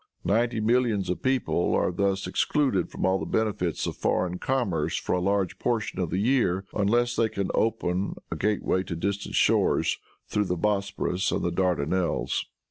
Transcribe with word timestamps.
Ninety 0.23 0.59
millions 0.59 1.11
of 1.11 1.21
people 1.21 1.75
are 1.75 1.91
thus 1.91 2.25
excluded 2.25 2.89
from 2.89 3.05
all 3.05 3.19
the 3.19 3.25
benefits 3.27 3.85
of 3.85 3.95
foreign 3.95 4.39
commerce 4.39 4.97
for 4.97 5.13
a 5.13 5.19
large 5.21 5.59
portion 5.59 5.99
of 5.99 6.09
the 6.09 6.17
year 6.17 6.65
unless 6.73 7.15
they 7.15 7.29
can 7.29 7.51
open 7.53 8.15
a 8.31 8.35
gateway 8.35 8.81
to 8.85 8.95
distant 8.95 9.35
shores 9.35 9.99
through 10.27 10.45
the 10.45 10.57
Bosporus 10.57 11.31
and 11.31 11.43
the 11.43 11.51
Dardanelles. 11.51 12.45